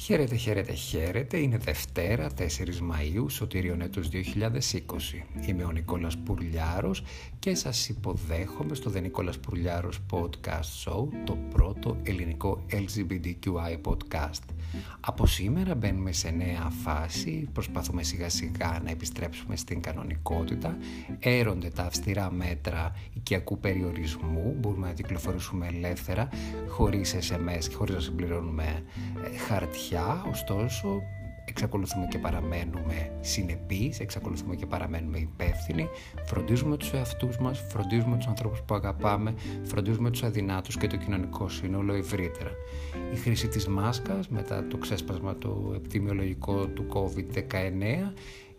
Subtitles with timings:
[0.00, 1.38] Χαίρετε, χαίρετε, χαίρετε.
[1.38, 5.24] Είναι Δευτέρα, 4 Μαΐου, Σωτήριον έτος 2020.
[5.46, 7.02] Είμαι ο Νικόλας Πουρλιάρος
[7.38, 14.42] και σας υποδέχομαι στο The Νικόλας Πουρλιάρος Podcast Show, το πρώτο ελληνικό LGBTQI podcast.
[15.00, 20.76] Από σήμερα μπαίνουμε σε νέα φάση, προσπαθούμε σιγά σιγά να επιστρέψουμε στην κανονικότητα,
[21.18, 26.28] έρονται τα αυστηρά μέτρα οικιακού περιορισμού, μπορούμε να κυκλοφορήσουμε ελεύθερα,
[26.68, 28.82] χωρίς SMS και χωρίς να συμπληρώνουμε
[29.34, 29.36] ε,
[29.88, 31.02] χαρτιά, ωστόσο
[31.44, 35.88] εξακολουθούμε και παραμένουμε συνεπείς, εξακολουθούμε και παραμένουμε υπεύθυνοι,
[36.24, 41.48] φροντίζουμε τους εαυτούς μας, φροντίζουμε τους ανθρώπους που αγαπάμε, φροντίζουμε τους αδυνάτους και το κοινωνικό
[41.48, 42.50] σύνολο ευρύτερα.
[43.12, 48.12] Η χρήση της μάσκας μετά το ξέσπασμα το επιδημιολογικό του COVID-19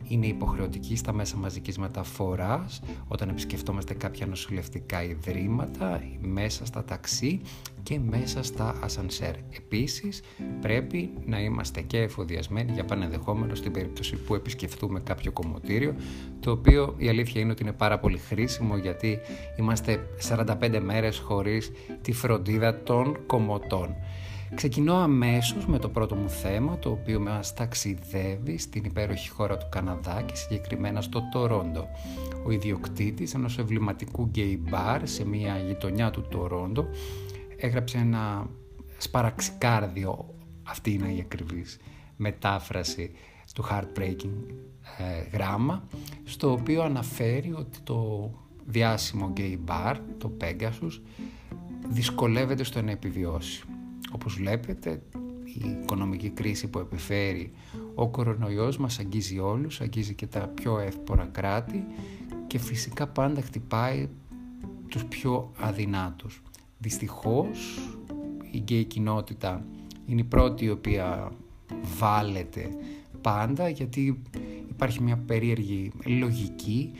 [0.08, 7.42] είναι υποχρεωτική στα μέσα μαζικής μεταφοράς όταν επισκεφτόμαστε κάποια νοσηλευτικά ιδρύματα, μέσα στα ταξί
[7.84, 9.36] και μέσα στα ασανσέρ.
[9.58, 10.22] Επίσης
[10.62, 15.96] πρέπει να είμαστε και εφοδιασμένοι για πανεδεχόμενο στην περίπτωση που επισκεφτούμε κάποιο κομμωτήριο
[16.40, 19.20] το οποίο η αλήθεια είναι ότι είναι πάρα πολύ χρήσιμο γιατί
[19.58, 23.96] είμαστε 45 μέρες χωρίς τη φροντίδα των κομμωτών.
[24.56, 29.68] Ξεκινώ αμέσως με το πρώτο μου θέμα, το οποίο μας ταξιδεύει στην υπέροχη χώρα του
[29.70, 31.88] Καναδά και συγκεκριμένα στο Τορόντο.
[32.46, 36.88] Ο ιδιοκτήτης ενός ευληματικού γκέι μπαρ σε μια γειτονιά του Τορόντο
[37.58, 38.48] έγραψε ένα
[38.98, 41.80] σπαραξικάρδιο, αυτή είναι η ακριβής
[42.16, 43.12] μετάφραση
[43.54, 44.54] του heartbreaking
[44.98, 45.88] ε, γράμμα,
[46.24, 48.32] στο οποίο αναφέρει ότι το
[48.66, 51.02] διάσημο γκέι μπαρ, το Pegasus,
[51.90, 53.64] δυσκολεύεται στο να επιβιώσει.
[54.12, 55.02] Όπως βλέπετε,
[55.46, 57.52] η οικονομική κρίση που επιφέρει
[57.96, 61.86] ο κορονοϊός μας αγγίζει όλους, αγγίζει και τα πιο εύπορα κράτη
[62.48, 64.10] και φυσικά πάντα χτυπάει
[64.88, 66.42] τους πιο αδυνάτους.
[66.78, 67.80] Δυστυχώς
[68.52, 69.66] η γκέι κοινότητα
[70.06, 71.32] είναι η πρώτη η οποία
[72.00, 72.70] βάλεται
[73.22, 74.22] πάντα γιατί
[74.70, 76.92] υπάρχει μια περίεργη λογική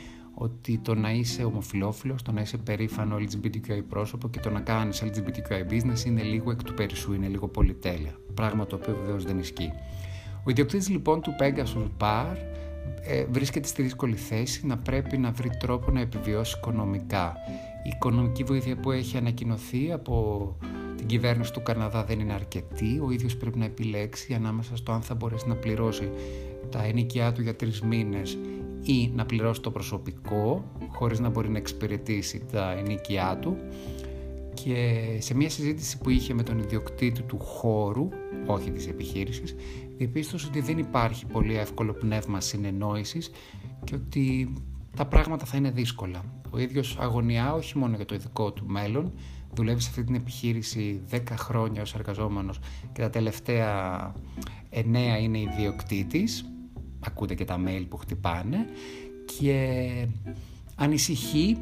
[0.42, 5.02] ότι το να είσαι ομοφιλόφιλος, το να είσαι περήφανο LGBTQI πρόσωπο και το να κάνεις
[5.02, 8.14] LGBTQI business είναι λίγο εκ του περισσού, είναι λίγο πολυτέλεια.
[8.34, 9.72] Πράγμα το οποίο βεβαίως δεν ισχύει.
[10.44, 12.36] Ο ιδιοκτήτης λοιπόν του Pegasus Bar
[13.02, 17.34] ε, βρίσκεται στη δύσκολη θέση να πρέπει να βρει τρόπο να επιβιώσει οικονομικά.
[17.84, 20.56] Η οικονομική βοήθεια που έχει ανακοινωθεί από
[20.96, 23.00] την κυβέρνηση του Καναδά δεν είναι αρκετή.
[23.04, 26.10] Ο ίδιος πρέπει να επιλέξει ανάμεσα στο αν θα μπορέσει να πληρώσει
[26.70, 28.38] τα ενοικιά του για τρεις μήνες
[28.82, 33.56] ή να πληρώσει το προσωπικό χωρίς να μπορεί να εξυπηρετήσει τα ενοικιά του
[34.54, 38.08] και σε μια συζήτηση που είχε με τον ιδιοκτήτη του χώρου,
[38.46, 39.54] όχι της επιχείρησης,
[39.96, 43.30] διαπίστωσε ότι δεν υπάρχει πολύ εύκολο πνεύμα συνεννόησης
[43.84, 44.54] και ότι
[44.96, 46.24] τα πράγματα θα είναι δύσκολα.
[46.50, 49.12] Ο ίδιος αγωνιά όχι μόνο για το ειδικό του μέλλον,
[49.54, 52.58] δουλεύει σε αυτή την επιχείρηση 10 χρόνια ως εργαζόμενος
[52.92, 54.12] και τα τελευταία
[54.70, 54.84] 9
[55.22, 56.44] είναι ιδιοκτήτης
[57.06, 58.66] ακούτε και τα mail που χτυπάνε
[59.38, 60.06] και
[60.76, 61.58] ανησυχεί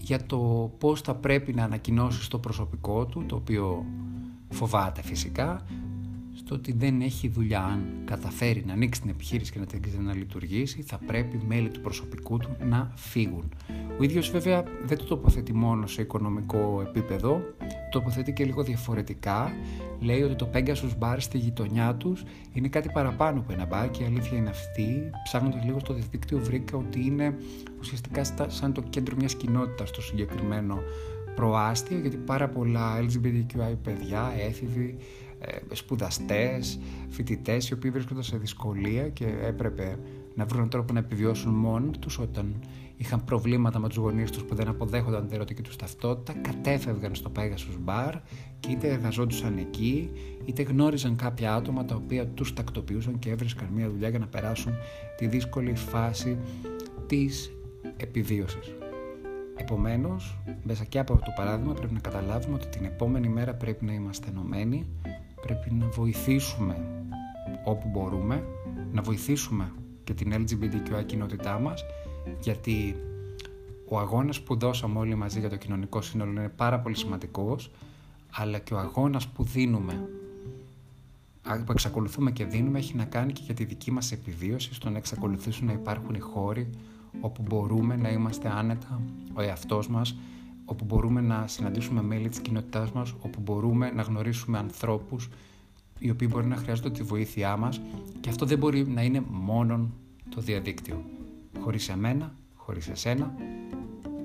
[0.00, 3.84] για το πώς θα πρέπει να ανακοινώσεις στο προσωπικό του, το οποίο
[4.48, 5.66] φοβάται φυσικά,
[6.36, 7.62] στο ότι δεν έχει δουλειά.
[7.62, 11.80] Αν καταφέρει να ανοίξει την επιχείρηση και να την να λειτουργήσει, θα πρέπει μέλη του
[11.80, 13.52] προσωπικού του να φύγουν.
[13.98, 17.42] Ο ίδιος βέβαια δεν το τοποθετεί μόνο σε οικονομικό επίπεδο,
[17.90, 19.52] το τοποθετεί και λίγο διαφορετικά.
[20.00, 24.02] Λέει ότι το Pegasus Bar στη γειτονιά τους είναι κάτι παραπάνω από ένα μπαρ και
[24.02, 25.10] η αλήθεια είναι αυτή.
[25.24, 27.36] Ψάχνοντας λίγο στο διαδίκτυο βρήκα ότι είναι
[27.80, 30.78] ουσιαστικά σαν το κέντρο μιας κοινότητας στο συγκεκριμένο
[31.36, 35.02] προάστιο γιατί πάρα πολλά LGBTQI παιδιά, έφηβοι, ε,
[35.72, 39.98] σπουδαστές, φοιτητές οι οποίοι βρίσκονταν σε δυσκολία και έπρεπε
[40.34, 42.54] να βρουν τρόπο να επιβιώσουν μόνοι τους όταν
[42.96, 47.32] είχαν προβλήματα με τους γονείς τους που δεν αποδέχονταν την ερωτική τους ταυτότητα, κατέφευγαν στο
[47.36, 48.12] Pegasus Bar
[48.60, 50.10] και είτε εργαζόντουσαν εκεί,
[50.44, 54.72] είτε γνώριζαν κάποια άτομα τα οποία τους τακτοποιούσαν και έβρισκαν μια δουλειά για να περάσουν
[55.16, 56.38] τη δύσκολη φάση
[57.06, 57.50] της
[57.96, 58.74] επιβίωσης.
[59.56, 63.84] Επομένως, μέσα και από αυτό το παράδειγμα πρέπει να καταλάβουμε ότι την επόμενη μέρα πρέπει
[63.84, 64.86] να είμαστε ενωμένοι,
[65.46, 66.76] πρέπει να βοηθήσουμε
[67.64, 68.44] όπου μπορούμε,
[68.92, 69.72] να βοηθήσουμε
[70.04, 71.84] και την LGBTQI κοινότητά μας
[72.40, 72.96] γιατί
[73.88, 77.70] ο αγώνας που δώσαμε όλοι μαζί για το κοινωνικό σύνολο είναι πάρα πολύ σημαντικός
[78.32, 80.08] αλλά και ο αγώνας που δίνουμε
[81.42, 84.98] που εξακολουθούμε και δίνουμε έχει να κάνει και για τη δική μας επιβίωση στο να
[84.98, 86.70] εξακολουθήσουν να υπάρχουν οι χώροι
[87.20, 89.00] όπου μπορούμε να είμαστε άνετα
[89.34, 90.16] ο εαυτός μας
[90.66, 95.28] όπου μπορούμε να συναντήσουμε μέλη της κοινότητάς μας όπου μπορούμε να γνωρίσουμε ανθρώπους
[95.98, 97.80] οι οποίοι μπορεί να χρειάζονται τη βοήθειά μας
[98.20, 99.90] και αυτό δεν μπορεί να είναι μόνο
[100.34, 101.04] το διαδίκτυο.
[101.60, 103.34] Χωρίς εμένα, χωρίς εσένα,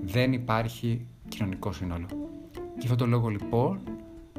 [0.02, 2.06] δεν υπάρχει κοινωνικό σύνολο.
[2.54, 3.80] Και αυτό το λόγο λοιπόν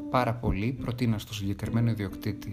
[0.09, 2.51] πάρα πολύ, προτείνω στο συγκεκριμένο ιδιοκτήτη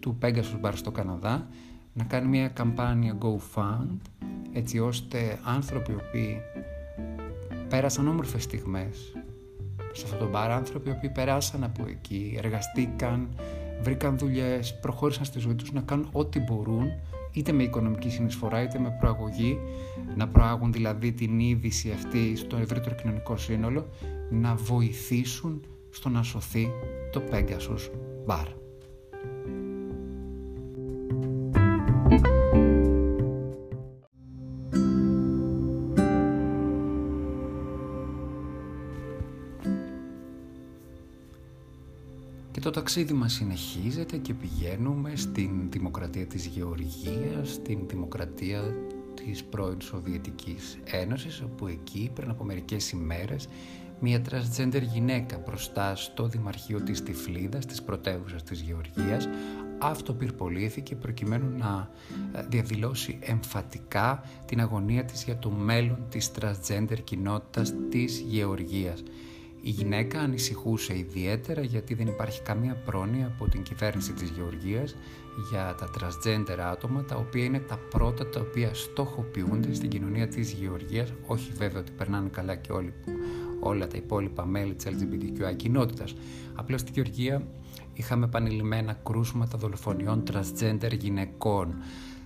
[0.00, 1.48] του Pegasus Bar στο Καναδά
[1.92, 3.96] να κάνει μια καμπάνια GoFund
[4.52, 6.40] έτσι ώστε άνθρωποι οι οποίοι
[7.72, 9.12] πέρασαν όμορφες στιγμές
[9.92, 13.28] σε αυτό το μπαρ, άνθρωποι οι οποίοι περάσαν από εκεί, εργαστήκαν,
[13.82, 16.92] βρήκαν δουλειές, προχώρησαν στη ζωή τους να κάνουν ό,τι μπορούν
[17.32, 19.58] είτε με οικονομική συνεισφορά είτε με προαγωγή,
[20.16, 23.88] να προάγουν δηλαδή την είδηση αυτή στο ευρύτερο κοινωνικό σύνολο,
[24.30, 26.70] να βοηθήσουν στο να σωθεί
[27.12, 27.90] το Pegasus
[28.26, 28.61] Bar.
[42.72, 48.74] Ταξίδι μας συνεχίζεται και πηγαίνουμε στην δημοκρατία της Γεωργίας, στην δημοκρατία
[49.14, 53.48] της πρώην Σοβιετικής Ένωσης, όπου εκεί πριν από μερικές ημέρες
[54.00, 59.28] μια transgender γυναίκα μπροστά στο Δημαρχείο της Τυφλίδας, της πρωτεύουσας της Γεωργίας,
[59.78, 61.90] αυτοπυρπολήθηκε προκειμένου να
[62.32, 69.02] ε, διαδηλώσει εμφατικά την αγωνία της για το μέλλον της transgender κοινότητας της Γεωργίας.
[69.64, 74.96] Η γυναίκα ανησυχούσε ιδιαίτερα γιατί δεν υπάρχει καμία πρόνοια από την κυβέρνηση της Γεωργίας
[75.50, 80.52] για τα transgender άτομα τα οποία είναι τα πρώτα τα οποία στοχοποιούνται στην κοινωνία της
[80.52, 81.12] Γεωργίας.
[81.26, 82.92] Όχι βέβαια ότι περνάνε καλά και όλοι,
[83.60, 86.14] όλα τα υπόλοιπα μέλη της LGBTQI κοινότητας.
[86.54, 87.46] Απλώς στη Γεωργία
[87.92, 91.74] είχαμε επανειλημμένα κρούσματα δολοφονιών transgender γυναικών.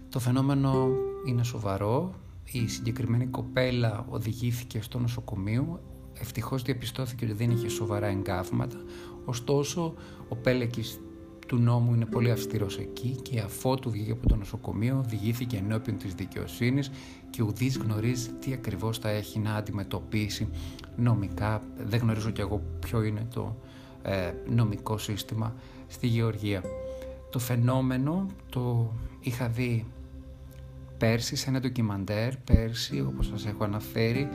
[0.08, 0.88] Το φαινόμενο
[1.26, 2.14] είναι σοβαρό.
[2.52, 5.80] Η συγκεκριμένη κοπέλα οδηγήθηκε στο νοσοκομείο
[6.20, 8.76] ευτυχώς διαπιστώθηκε ότι δεν είχε σοβαρά εγκάβματα,
[9.24, 9.94] ωστόσο
[10.28, 11.00] ο πέλεκης
[11.46, 16.14] του νόμου είναι πολύ αυστηρός εκεί και αφότου βγήκε από το νοσοκομείο οδηγήθηκε ενώπιον της
[16.14, 16.90] δικαιοσύνης
[17.30, 20.48] και ουδής γνωρίζει τι ακριβώς θα έχει να αντιμετωπίσει
[20.96, 21.62] νομικά.
[21.76, 23.56] Δεν γνωρίζω κι εγώ ποιο είναι το
[24.02, 25.54] ε, νομικό σύστημα
[25.86, 26.62] στη Γεωργία.
[27.30, 29.86] Το φαινόμενο το είχα δει
[30.98, 34.28] πέρσι σε ένα ντοκιμαντέρ, πέρσι όπως σας έχω αναφέρει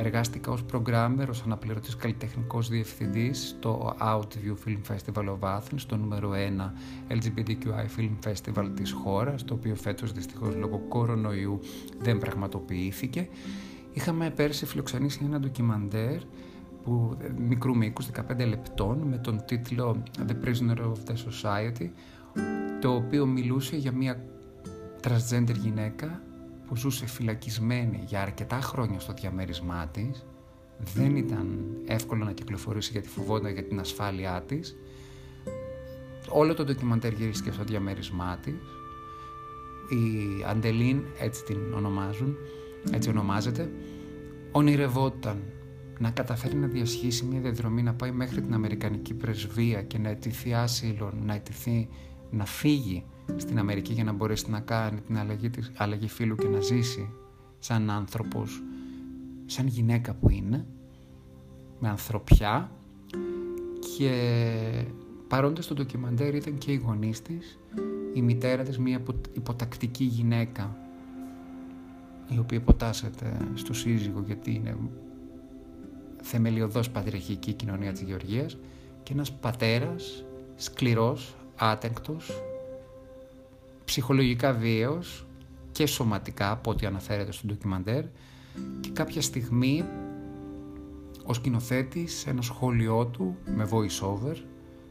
[0.00, 6.32] Εργάστηκα ως programmer, ως αναπληρωτής καλλιτεχνικός διευθυντής στο Outview Film Festival of Athens, το νούμερο
[6.32, 6.72] 1
[7.08, 11.60] LGBTQI Film Festival της χώρας, το οποίο φέτος δυστυχώς λόγω κορονοϊού
[11.98, 13.28] δεν πραγματοποιήθηκε.
[13.92, 16.18] Είχαμε πέρσι φιλοξενήσει ένα ντοκιμαντέρ
[16.84, 21.88] που, μικρού μήκους, 15 λεπτών, με τον τίτλο The Prisoner of the Society,
[22.80, 24.24] το οποίο μιλούσε για μια
[25.02, 26.22] transgender γυναίκα
[26.68, 30.26] που ζούσε φυλακισμένη για αρκετά χρόνια στο διαμέρισμά της,
[30.94, 34.76] δεν ήταν εύκολο να κυκλοφορήσει γιατί φοβόταν για την ασφάλειά της.
[36.28, 38.54] Όλο το ντοκιμαντέρ γυρίστηκε στο διαμέρισμά της.
[39.88, 42.36] Η Αντελίν, έτσι την ονομάζουν,
[42.92, 43.70] έτσι ονομάζεται,
[44.52, 45.42] ονειρευόταν
[45.98, 50.54] να καταφέρει να διασχίσει μια διαδρομή να πάει μέχρι την Αμερικανική πρεσβεία και να αιτηθεί
[50.54, 51.88] άσυλο, να αιτηθεί
[52.30, 53.04] να φύγει
[53.36, 57.10] στην Αμερική για να μπορέσει να κάνει την αλλαγή, της, αλλαγή φύλου και να ζήσει
[57.58, 58.62] σαν άνθρωπος,
[59.46, 60.66] σαν γυναίκα που είναι,
[61.78, 62.70] με ανθρωπιά.
[63.96, 64.12] Και
[65.28, 67.58] παρόντες στο ντοκιμαντέρ ήταν και η γονείς της,
[68.14, 69.02] η μητέρα της, μια
[69.32, 70.76] υποτακτική γυναίκα
[72.28, 74.76] η οποία υποτάσσεται στο σύζυγο γιατί είναι
[76.22, 78.56] θεμελιωδώς πατριαρχική κοινωνία της Γεωργίας
[79.02, 80.24] και ένας πατέρας
[80.56, 82.42] σκληρός, άτεγκτος,
[83.88, 85.26] ψυχολογικά βίαιος
[85.72, 88.04] και σωματικά από ό,τι αναφέρεται στο ντοκιμαντέρ
[88.80, 89.84] και κάποια στιγμή
[91.24, 94.34] ο σκηνοθέτης σε ένα σχόλιο του με voice over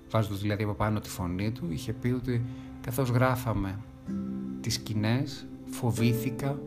[0.09, 2.41] βάζοντας δηλαδή από πάνω τη φωνή του είχε πει ότι
[2.81, 3.79] καθώς γράφαμε
[4.61, 6.59] τις σκηνές φοβήθηκα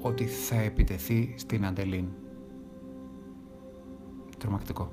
[0.00, 2.04] ότι θα επιτεθεί στην Αντελίν.
[4.38, 4.92] Τρομακτικό.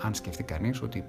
[0.00, 1.04] Αν σκεφτεί κανείς ότι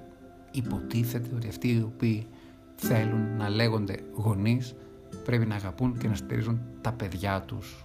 [0.52, 2.26] υποτίθεται ότι αυτοί οι οποίοι
[2.74, 4.74] θέλουν να λέγονται γονείς
[5.24, 7.84] πρέπει να αγαπούν και να στηρίζουν τα παιδιά τους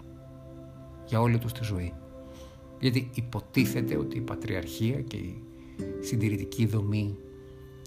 [1.06, 1.94] για όλη τους τη ζωή.
[2.80, 5.44] Γιατί υποτίθεται ότι η πατριαρχία και η
[6.00, 7.18] συντηρητική δομή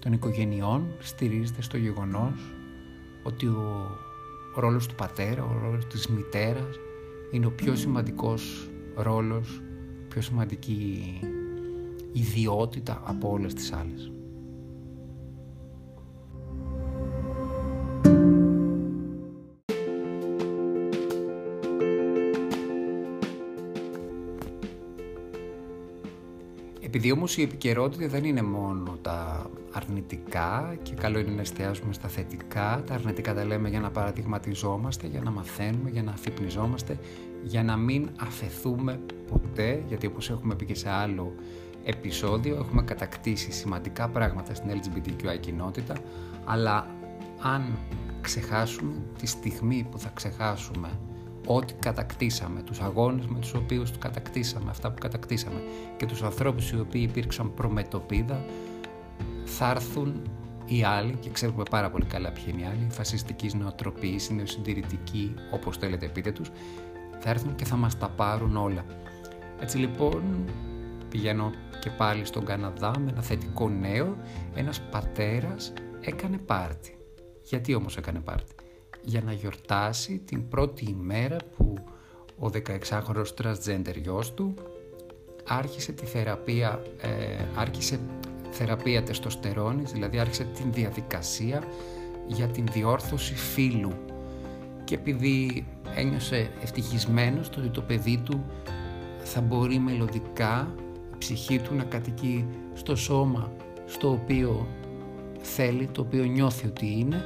[0.03, 2.53] των οικογενειών στηρίζεται στο γεγονός
[3.23, 3.87] ότι ο
[4.55, 6.79] ρόλος του πατέρα, ο ρόλος της μητέρας
[7.31, 9.61] είναι ο πιο σημαντικός ρόλος,
[10.07, 11.19] πιο σημαντική
[12.11, 14.11] ιδιότητα από όλες τις άλλες.
[27.21, 32.83] Όμως η επικαιρότητα δεν είναι μόνο τα αρνητικά και καλό είναι να εστιάζουμε στα θετικά,
[32.87, 36.97] τα αρνητικά τα λέμε για να παραδειγματιζόμαστε, για να μαθαίνουμε, για να αφυπνιζόμαστε,
[37.43, 38.99] για να μην αφαιθούμε
[39.29, 41.33] ποτέ, γιατί όπως έχουμε πει και σε άλλο
[41.83, 45.95] επεισόδιο έχουμε κατακτήσει σημαντικά πράγματα στην LGBTQI κοινότητα,
[46.45, 46.87] αλλά
[47.41, 47.77] αν
[48.21, 50.89] ξεχάσουμε τη στιγμή που θα ξεχάσουμε
[51.45, 55.61] ό,τι κατακτήσαμε, τους αγώνες με τους οποίους τους κατακτήσαμε, αυτά που κατακτήσαμε
[55.97, 58.45] και τους ανθρώπους οι οποίοι υπήρξαν προμετωπίδα,
[59.45, 60.21] θα έρθουν
[60.65, 65.33] οι άλλοι, και ξέρουμε πάρα πολύ καλά ποιοι είναι οι άλλοι, φασιστικής νοοτροπής, οι νεοσυντηρητικοί,
[65.51, 66.51] όπως θέλετε πείτε τους,
[67.19, 68.85] θα έρθουν και θα μας τα πάρουν όλα.
[69.59, 70.23] Έτσι λοιπόν
[71.09, 74.17] πηγαίνω και πάλι στον Καναδά με ένα θετικό νέο,
[74.53, 76.95] ένας πατέρας έκανε πάρτι.
[77.41, 78.53] Γιατί όμως έκανε πάρτι;
[79.01, 81.73] Για να γιορτάσει την πρώτη ημέρα που
[82.39, 84.53] ο 16χρονος transgender γιος του
[85.47, 87.09] άρχισε τη θεραπεία, ε,
[87.55, 87.99] άρχισε
[88.51, 91.63] θεραπεία τεστοστερόνης, δηλαδή άρχισε την διαδικασία
[92.27, 93.91] για την διόρθωση φύλου.
[94.83, 98.45] Και επειδή ένιωσε ευτυχισμένος το ότι το παιδί του
[99.23, 100.75] θα μπορεί μελλοντικά
[101.13, 103.51] η ψυχή του να κατοικεί στο σώμα
[103.85, 104.67] στο οποίο
[105.41, 107.23] θέλει, το οποίο νιώθει ότι είναι,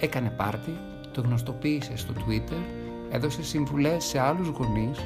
[0.00, 0.72] έκανε πάρτι
[1.14, 2.62] το γνωστοποίησες στο Twitter,
[3.10, 4.98] έδωσες συμβουλές σε άλλους γονείς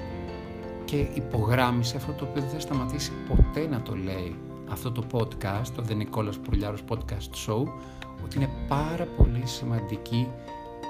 [0.85, 4.37] και υπογράμμισε αυτό το οποίο δεν θα σταματήσει ποτέ να το λέει
[4.71, 7.63] αυτό το podcast, το The Νικόλας Πουρλιάρος Podcast Show,
[8.25, 10.29] ότι είναι πάρα πολύ σημαντική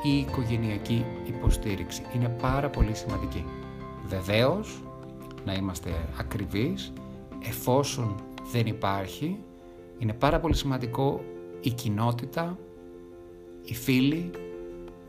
[0.03, 2.03] η οικογενειακή υποστήριξη.
[2.15, 3.45] Είναι πάρα πολύ σημαντική.
[4.07, 4.83] Βεβαίως,
[5.45, 6.93] να είμαστε ακριβείς,
[7.49, 8.15] εφόσον
[8.53, 9.39] δεν υπάρχει,
[9.99, 11.21] είναι πάρα πολύ σημαντικό
[11.61, 12.59] η κοινότητα,
[13.63, 14.31] οι φίλοι,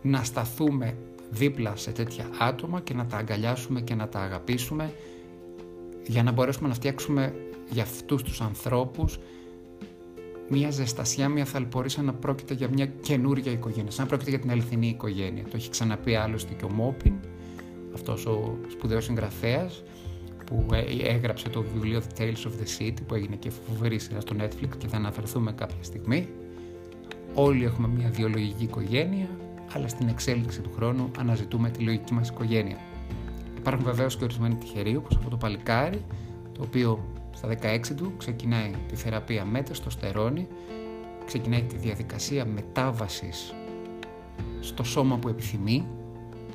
[0.02, 0.98] να σταθούμε
[1.30, 4.94] δίπλα σε τέτοια άτομα και να τα αγκαλιάσουμε και να τα αγαπήσουμε
[6.08, 7.34] για να μπορέσουμε να φτιάξουμε
[7.70, 9.20] για αυτούς τους ανθρώπους
[10.50, 14.40] μια ζεστασιά, μια θαλπορή σαν να πρόκειται για μια καινούργια οικογένεια, σαν να πρόκειται για
[14.40, 15.44] την αληθινή οικογένεια.
[15.44, 17.14] Το έχει ξαναπεί άλλωστε και ο Μόπιν,
[17.94, 19.84] αυτός ο σπουδαίος συγγραφέας
[20.46, 20.66] που
[21.04, 24.78] έγραψε το βιβλίο The Tales of the City που έγινε και φοβερή σειρά στο Netflix
[24.78, 26.30] και θα αναφερθούμε κάποια στιγμή.
[27.34, 29.30] Όλοι έχουμε μια βιολογική οικογένεια,
[29.74, 32.78] αλλά στην εξέλιξη του χρόνου αναζητούμε τη λογική μας οικογένεια.
[33.58, 36.06] Υπάρχουν βεβαίως και ορισμένοι τυχεροί, όπως αυτό το παλικάρι,
[36.52, 40.48] το οποίο στα 16 του ξεκινάει τη θεραπεία με τεστοστερόνη,
[41.26, 43.54] ξεκινάει τη διαδικασία μετάβασης
[44.60, 45.88] στο σώμα που επιθυμεί,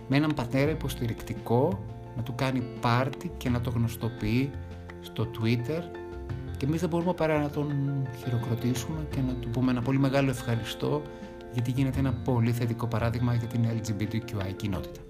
[0.08, 1.84] με έναν πατέρα υποστηρικτικό
[2.16, 4.50] να του κάνει πάρτι και να το γνωστοποιεί
[5.00, 5.82] στο Twitter
[6.56, 7.72] και εμείς δεν μπορούμε παρά να τον
[8.18, 11.02] χειροκροτήσουμε και να του πούμε ένα πολύ μεγάλο ευχαριστώ
[11.54, 15.00] γιατί γίνεται ένα πολύ θετικό παράδειγμα για την LGBTQI κοινότητα.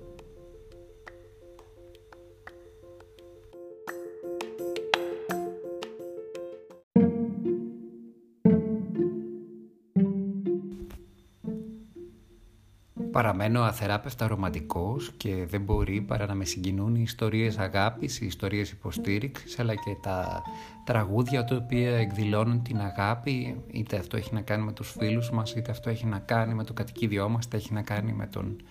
[13.36, 18.70] Παραμένω αθεράπευτα ρομαντικός και δεν μπορεί παρά να με συγκινούν οι ιστορίες αγάπης, οι ιστορίες
[18.70, 20.42] υποστήριξης αλλά και τα
[20.84, 25.52] τραγούδια τα οποία εκδηλώνουν την αγάπη είτε αυτό έχει να κάνει με τους φίλους μας
[25.52, 28.62] είτε αυτό έχει να κάνει με το κατοικίδιό μας είτε έχει να κάνει με τον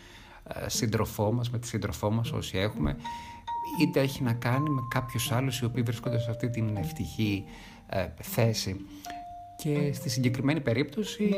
[0.44, 2.96] ε, σύντροφό μας, με τη σύντροφό μας όσοι έχουμε
[3.82, 7.44] είτε έχει να κάνει με κάποιους άλλους οι οποίοι βρίσκονται σε αυτή την ευτυχή
[7.90, 8.86] ε, θέση
[9.64, 11.34] και στη συγκεκριμένη περίπτωση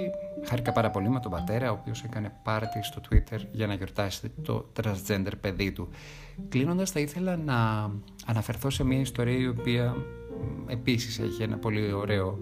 [0.46, 4.32] χάρηκα πάρα πολύ με τον πατέρα, ο οποίος έκανε πάρτι στο Twitter για να γιορτάσει
[4.41, 5.89] το transgender παιδί του.
[6.50, 7.91] Κλείνοντας θα ήθελα να
[8.25, 9.96] αναφερθώ σε μια ιστορία η οποία
[10.67, 12.39] επίσης έχει ένα πολύ ωραίο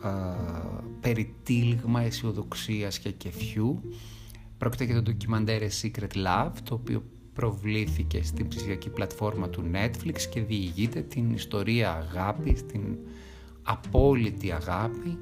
[0.00, 0.10] α,
[1.00, 3.80] περιτύλιγμα αισιοδοξίας και κεφιού.
[4.58, 7.02] Πρόκειται για το ντοκιμαντέρ Secret Love, το οποίο
[7.32, 12.96] προβλήθηκε στην ψηφιακή πλατφόρμα του Netflix και διηγείται την ιστορία αγάπης, την
[13.62, 15.18] απόλυτη αγάπη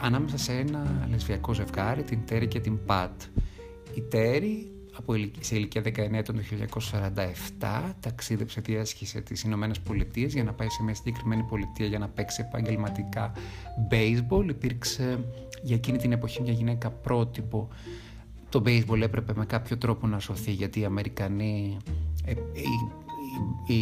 [0.00, 3.22] ανάμεσα σε ένα λεσβιακό ζευγάρι, την Τέρι και την Πατ.
[3.94, 6.42] Η Τέρι από σε ηλικία 19 ετών το
[7.60, 12.08] 1947 ταξίδεψε, διέσχισε τις Ηνωμένες Πολιτείες για να πάει σε μια συγκεκριμένη πολιτεία για να
[12.08, 13.32] παίξει επαγγελματικά
[13.90, 14.48] baseball.
[14.48, 15.24] Υπήρξε
[15.62, 17.68] για εκείνη την εποχή μια γυναίκα πρότυπο.
[18.48, 21.76] Το baseball έπρεπε με κάποιο τρόπο να σωθεί γιατί οι Αμερικανοί
[22.24, 22.32] ε,
[23.66, 23.76] οι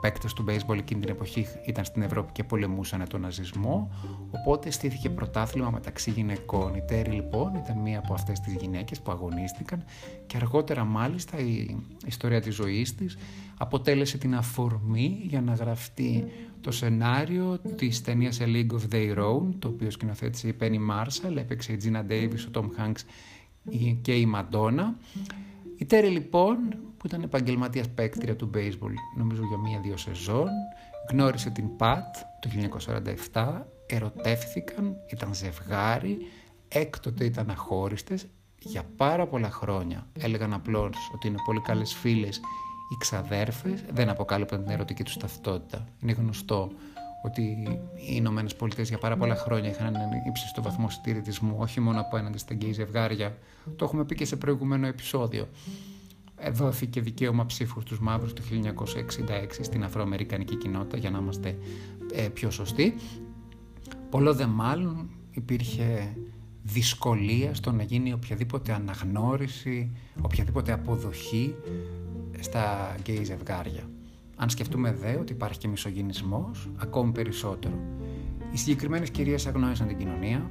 [0.00, 3.90] παίκτες του baseball εκείνη την εποχή ήταν στην Ευρώπη και πολεμούσαν τον ναζισμό
[4.30, 6.74] οπότε στήθηκε πρωτάθλημα μεταξύ γυναικών.
[6.74, 9.84] Η Τέρι λοιπόν ήταν μία από αυτές τις γυναίκες που αγωνίστηκαν
[10.26, 13.16] και αργότερα μάλιστα η ιστορία της ζωής της
[13.56, 16.24] αποτέλεσε την αφορμή για να γραφτεί
[16.60, 21.36] το σενάριο της ταινίας A League of Their Own το οποίο σκηνοθέτησε η Penny Marshall,
[21.36, 23.00] έπαιξε η Gina Davis, ο Tom Hanks
[24.02, 24.94] και η Madonna.
[25.76, 26.56] Η Τέρι λοιπόν
[27.02, 30.48] που ήταν επαγγελματίας παίκτρια του baseball νομίζω για μία-δύο σεζόν
[31.10, 32.50] γνώρισε την Πατ το
[33.32, 36.18] 1947 ερωτεύθηκαν, ήταν ζευγάρι
[36.68, 38.26] έκτοτε ήταν αχώριστες
[38.58, 42.36] για πάρα πολλά χρόνια έλεγαν απλώς ότι είναι πολύ καλές φίλες
[42.92, 46.70] ή ξαδέρφες δεν αποκάλυπταν την ερωτική τους ταυτότητα είναι γνωστό
[47.22, 47.42] ότι
[47.94, 52.38] οι Ηνωμένες Πολιτείες για πάρα πολλά χρόνια είχαν έναν ύψιστο βαθμό συντηρητισμού, όχι μόνο απέναντι
[52.38, 53.36] στα γκέι ζευγάρια.
[53.76, 55.48] Το έχουμε πει και σε προηγούμενο επεισόδιο.
[56.50, 58.66] Δόθηκε δικαίωμα ψήφου στους μαύρους το 1966
[59.60, 61.58] στην αφροαμερικανική κοινότητα, για να είμαστε
[62.12, 62.94] ε, πιο σωστοί.
[64.10, 66.16] Πολλό δε μάλλον υπήρχε
[66.62, 71.54] δυσκολία στο να γίνει οποιαδήποτε αναγνώριση, οποιαδήποτε αποδοχή
[72.40, 73.90] στα γκέι ζευγάρια.
[74.36, 77.78] Αν σκεφτούμε δε ότι υπάρχει και μισογυνισμός, ακόμη περισσότερο.
[78.52, 80.50] Οι συγκεκριμένες κυρίες αγνώρισαν την κοινωνία,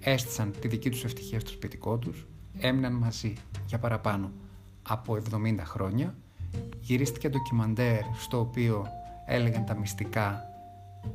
[0.00, 2.26] έστησαν τη δική τους ευτυχία στο σπιτικό τους,
[2.58, 3.32] έμειναν μαζί
[3.66, 4.32] για παραπάνω
[4.82, 6.14] από 70 χρόνια.
[6.80, 8.86] Γυρίστηκε ντοκιμαντέρ στο οποίο
[9.26, 10.44] έλεγαν τα μυστικά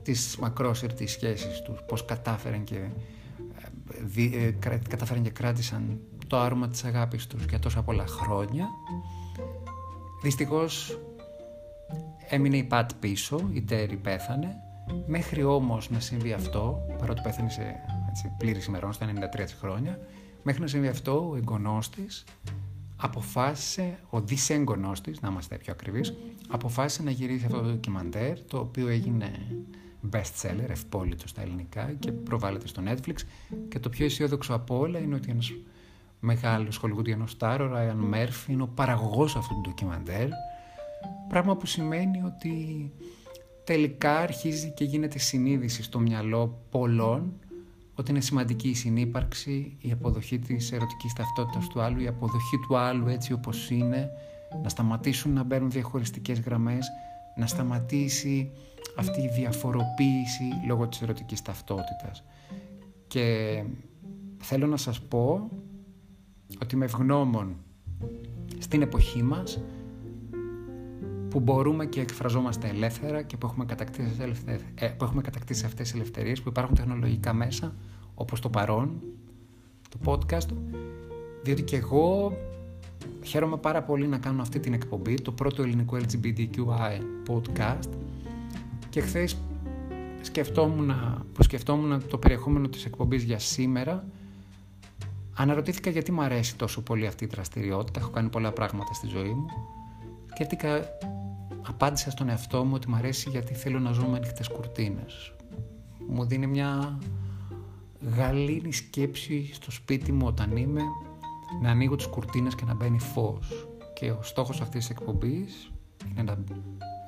[0.04, 2.76] της μακρόσυρτης σχέσης τους, πώς κατάφεραν και,
[4.18, 4.52] ε, ε,
[4.90, 8.68] κατάφεραν και κράτησαν το άρωμα της αγάπης τους για τόσα πολλά χρόνια.
[10.22, 11.00] Δυστυχώς
[12.30, 14.56] έμεινε η Πατ πίσω, η Τέρι πέθανε,
[15.06, 17.76] μέχρι όμως να συμβεί αυτό, παρότι πέθανε σε
[18.10, 20.00] έτσι, πλήρης ημερών στα 93 χρόνια,
[20.44, 22.24] μέχρι να συμβεί αυτό ο εγγονός της
[23.06, 26.14] αποφάσισε, ο δυσέγγονός της, να είμαστε πιο ακριβείς,
[26.50, 29.32] αποφάσισε να γυρίσει αυτό το ντοκιμαντέρ, το οποίο έγινε
[30.12, 33.16] best seller, ευπόλυτο στα ελληνικά και προβάλλεται στο Netflix.
[33.70, 35.52] Και το πιο αισιόδοξο από όλα είναι ότι ένας
[36.20, 40.28] μεγάλος χολιγουδιανός στάρ, ο Ράιαν Μέρφυ, είναι ο παραγωγός αυτού του ντοκιμαντέρ,
[41.28, 42.92] πράγμα που σημαίνει ότι
[43.64, 47.34] τελικά αρχίζει και γίνεται συνείδηση στο μυαλό πολλών
[47.96, 52.78] ότι είναι σημαντική η συνύπαρξη, η αποδοχή της ερωτικής ταυτότητας του άλλου, η αποδοχή του
[52.78, 54.10] άλλου έτσι όπως είναι,
[54.64, 56.88] να σταματήσουν να μπαίνουν διαχωριστικές γραμμές,
[57.36, 58.52] να σταματήσει
[58.98, 62.24] αυτή η διαφοροποίηση λόγω της ερωτικής ταυτότητας.
[63.08, 63.64] Και
[64.38, 65.50] θέλω να σας πω
[66.62, 67.56] ότι με ευγνώμων
[68.58, 69.60] στην εποχή μας
[71.36, 74.12] που μπορούμε και εκφραζόμαστε ελεύθερα και που έχουμε κατακτήσει,
[74.76, 77.76] ε, που έχουμε κατακτήσει αυτές τις ελευθερίες, που υπάρχουν τεχνολογικά μέσα,
[78.14, 79.02] όπως το παρόν,
[79.90, 80.48] το podcast,
[81.44, 82.38] διότι και εγώ
[83.24, 87.90] χαίρομαι πάρα πολύ να κάνω αυτή την εκπομπή, το πρώτο ελληνικό LGBTQI podcast.
[88.90, 89.38] Και χθες
[90.22, 90.92] σκεφτόμουν,
[91.34, 94.06] που σκεφτόμουν το περιεχόμενο της εκπομπής για σήμερα,
[95.36, 99.34] αναρωτήθηκα γιατί μου αρέσει τόσο πολύ αυτή η δραστηριότητα, έχω κάνει πολλά πράγματα στη ζωή
[99.34, 99.46] μου.
[100.36, 100.46] Και
[101.68, 105.34] απάντησα στον εαυτό μου ότι μου αρέσει γιατί θέλω να ζω με ανοιχτές κουρτίνες.
[106.08, 107.00] Μου δίνει μια
[108.16, 110.82] γαλήνη σκέψη στο σπίτι μου όταν είμαι
[111.62, 113.68] να ανοίγω τις κουρτίνες και να μπαίνει φως.
[113.94, 115.72] Και ο στόχος αυτής της εκπομπής
[116.10, 116.38] είναι να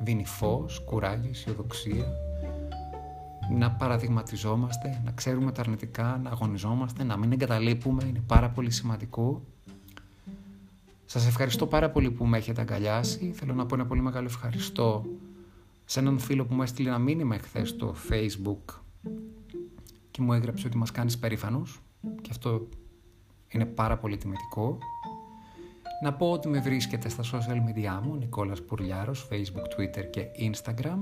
[0.02, 2.06] δίνει φως, κουράγιο, αισιοδοξία,
[3.52, 9.44] να παραδειγματιζόμαστε, να ξέρουμε τα αρνητικά, να αγωνιζόμαστε, να μην εγκαταλείπουμε, είναι πάρα πολύ σημαντικό
[11.10, 13.32] σας ευχαριστώ πάρα πολύ που με έχετε αγκαλιάσει.
[13.36, 15.06] Θέλω να πω ένα πολύ μεγάλο ευχαριστώ
[15.86, 18.74] σε έναν φίλο που μου έστειλε ένα μήνυμα εχθές στο facebook
[20.12, 21.82] και μου έγραψε ότι μας κάνεις περήφανους
[22.22, 22.68] και αυτό
[23.48, 24.78] είναι πάρα πολύ τιμητικό.
[26.04, 31.00] Να πω ότι με βρίσκεται στα social media μου, Νικόλας Πουρλιάρος, facebook, twitter και instagram.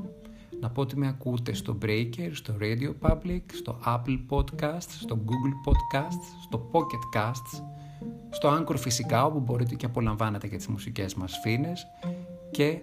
[0.60, 5.70] Να πω ότι με ακούτε στο Breaker, στο Radio Public, στο Apple Podcasts, στο Google
[5.70, 7.64] Podcasts, στο Pocket Casts,
[8.30, 11.88] στο Anchor φυσικά όπου μπορείτε και απολαμβάνετε και τις μουσικές μας φίνες
[12.52, 12.80] και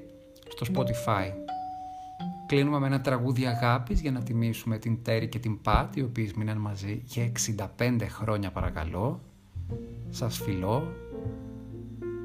[0.49, 1.33] στο Spotify.
[2.47, 6.33] Κλείνουμε με ένα τραγούδι αγάπης για να τιμήσουμε την Τέρη και την Πάτ οι οποίες
[6.33, 7.33] μείναν μαζί για
[7.79, 9.21] 65 χρόνια παρακαλώ.
[10.11, 10.93] Σας φιλώ.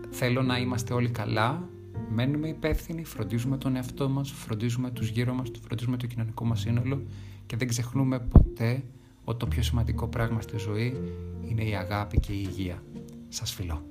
[0.09, 1.69] Θέλω να είμαστε όλοι καλά.
[2.09, 7.01] Μένουμε υπεύθυνοι, φροντίζουμε τον εαυτό μας, φροντίζουμε τους γύρω μας, φροντίζουμε το κοινωνικό μας σύνολο
[7.45, 8.83] και δεν ξεχνούμε ποτέ
[9.29, 10.97] ότι το πιο σημαντικό πράγμα στη ζωή
[11.49, 12.83] είναι η αγάπη και η υγεία.
[13.29, 13.85] Σας φιλώ.